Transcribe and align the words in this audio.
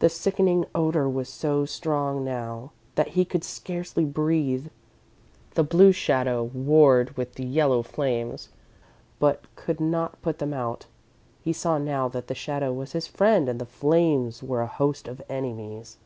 The 0.00 0.08
sickening 0.08 0.64
odour 0.74 1.08
was 1.08 1.28
so 1.28 1.64
strong 1.64 2.24
now 2.24 2.72
that 2.96 3.10
he 3.10 3.24
could 3.24 3.44
scarcely 3.44 4.04
breathe. 4.04 4.66
The 5.54 5.62
blue 5.62 5.92
shadow 5.92 6.42
warred 6.42 7.16
with 7.16 7.34
the 7.34 7.44
yellow 7.46 7.84
flames, 7.84 8.48
but 9.20 9.44
could 9.54 9.78
not 9.78 10.20
put 10.22 10.38
them 10.40 10.52
out. 10.52 10.86
He 11.40 11.52
saw 11.52 11.78
now 11.78 12.08
that 12.08 12.26
the 12.26 12.34
shadow 12.34 12.72
was 12.72 12.90
his 12.94 13.06
friend 13.06 13.48
and 13.48 13.60
the 13.60 13.64
flames 13.64 14.42
were 14.42 14.60
a 14.62 14.66
host 14.66 15.06
of 15.06 15.22
enemies. 15.28 15.98